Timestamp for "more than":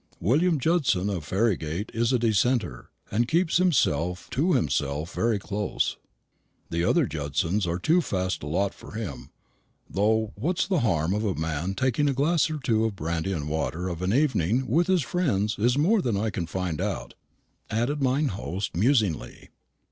15.77-16.17